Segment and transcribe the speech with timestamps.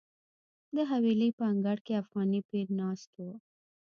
[0.75, 3.25] د حویلۍ په انګړ کې افغاني پیر ناست و.